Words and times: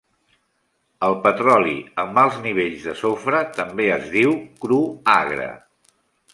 El 1.07 1.17
petroli 1.25 1.75
amb 2.05 2.17
alts 2.23 2.41
nivells 2.47 2.87
de 2.89 2.97
sofre 3.03 3.45
també 3.61 3.89
es 3.99 4.11
diu 4.17 4.35
cru 4.67 4.81
agre. 5.21 5.51